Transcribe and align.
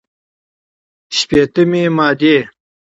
شپېتمې 1.17 1.81
مادې 1.97 2.37